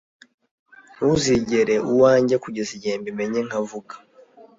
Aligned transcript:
Ntuzigere 0.95 1.75
uwanjye 1.91 2.35
kugeza 2.43 2.71
igihe 2.77 2.95
mbimenye 3.01 3.39
nkavuga 3.47 3.93